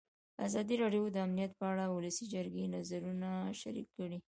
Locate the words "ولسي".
1.97-2.25